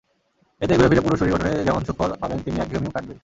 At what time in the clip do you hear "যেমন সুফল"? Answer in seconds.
1.67-2.09